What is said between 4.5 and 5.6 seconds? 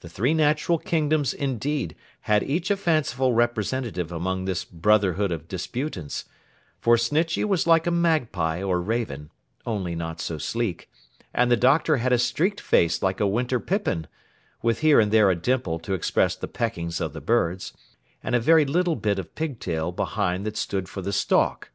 brotherhood of